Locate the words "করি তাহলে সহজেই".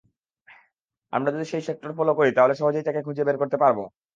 2.15-2.85